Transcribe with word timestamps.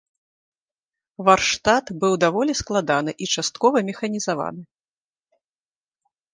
Варштат 1.27 1.85
быў 2.05 2.13
даволі 2.25 2.53
складаны 2.63 3.11
і 3.27 3.29
часткова 3.37 3.77
механізаваны. 3.93 4.67